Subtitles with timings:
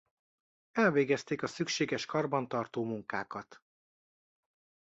[0.71, 3.61] Elvégezték a szükséges karbantartó munkákat.